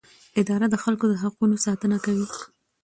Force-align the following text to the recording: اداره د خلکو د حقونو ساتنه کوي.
اداره 0.41 0.67
د 0.69 0.75
خلکو 0.83 1.05
د 1.11 1.15
حقونو 1.23 1.55
ساتنه 1.65 1.97
کوي. 2.05 2.27